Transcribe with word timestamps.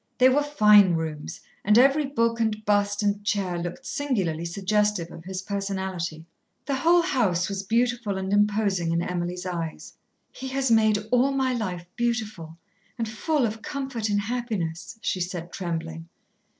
They 0.17 0.29
were 0.29 0.41
fine 0.41 0.95
rooms, 0.95 1.41
and 1.63 1.77
every 1.77 2.07
book 2.07 2.39
and 2.39 2.65
bust 2.65 3.03
and 3.03 3.23
chair 3.23 3.59
looked 3.59 3.85
singularly 3.85 4.45
suggestive 4.45 5.11
of 5.11 5.25
his 5.25 5.43
personality. 5.43 6.25
The 6.65 6.73
whole 6.73 7.03
house 7.03 7.47
was 7.47 7.61
beautiful 7.61 8.17
and 8.17 8.33
imposing 8.33 8.91
in 8.93 9.03
Emily's 9.03 9.45
eyes. 9.45 9.93
"He 10.31 10.47
has 10.47 10.71
made 10.71 10.97
all 11.11 11.29
my 11.29 11.53
life 11.53 11.85
beautiful 11.95 12.57
and 12.97 13.07
full 13.07 13.45
of 13.45 13.61
comfort 13.61 14.09
and 14.09 14.21
happiness," 14.21 14.97
she 15.03 15.21
said, 15.21 15.51
trembling. 15.51 16.09